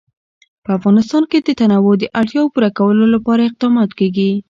په 0.63 0.69
افغانستان 0.77 1.23
کې 1.31 1.39
د 1.41 1.49
تنوع 1.59 1.93
د 1.99 2.03
اړتیاوو 2.19 2.51
پوره 2.53 2.69
کولو 2.77 3.05
لپاره 3.15 3.41
اقدامات 3.43 3.89
کېږي. 3.99 4.31